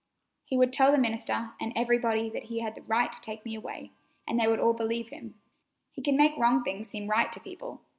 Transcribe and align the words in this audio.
He 0.45 0.57
would 0.57 0.73
tell 0.73 0.91
the 0.91 0.97
minister 0.97 1.51
and 1.59 1.71
everybody 1.75 2.27
that 2.31 2.45
he 2.45 2.57
had 2.61 2.75
a 2.75 2.81
right 2.81 3.11
to 3.11 3.21
take 3.21 3.45
me 3.45 3.53
away, 3.53 3.91
and 4.27 4.39
they 4.39 4.47
would 4.47 4.59
all 4.59 4.73
believe 4.73 5.09
him. 5.09 5.39
He 5.91 6.01
can 6.01 6.17
make 6.17 6.35
wrong 6.39 6.63
things 6.63 6.89
seem 6.89 7.07
right 7.07 7.31
to 7.31 7.39
people. 7.39 7.81